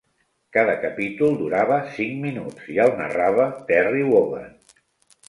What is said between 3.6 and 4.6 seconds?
Terry Wogan.